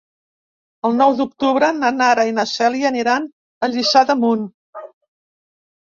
El 0.89 0.95
nou 1.01 1.13
d'octubre 1.19 1.69
na 1.83 1.93
Nara 1.99 2.27
i 2.31 2.35
na 2.39 2.47
Cèlia 2.55 2.91
aniran 2.93 3.31
a 3.69 3.73
Lliçà 3.73 4.07
d'Amunt. 4.13 4.53